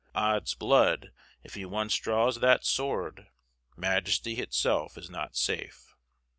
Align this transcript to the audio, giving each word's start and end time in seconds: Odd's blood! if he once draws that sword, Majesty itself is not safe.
Odd's 0.15 0.55
blood! 0.55 1.11
if 1.43 1.53
he 1.53 1.63
once 1.63 1.95
draws 1.97 2.39
that 2.39 2.65
sword, 2.65 3.27
Majesty 3.77 4.39
itself 4.39 4.97
is 4.97 5.11
not 5.11 5.35
safe. 5.35 5.93